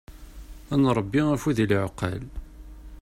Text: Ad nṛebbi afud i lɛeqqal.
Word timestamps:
Ad 0.73 0.79
nṛebbi 0.81 1.21
afud 1.33 1.57
i 1.63 1.65
lɛeqqal. 1.71 2.23